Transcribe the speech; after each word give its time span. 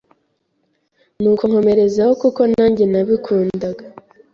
nuko 1.21 1.43
nkomerezaho 1.49 2.13
kuko 2.21 2.41
nange 2.51 2.83
nabikundaga 2.91 3.83